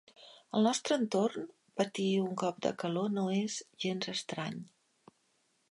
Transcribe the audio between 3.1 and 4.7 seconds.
no és gens estrany.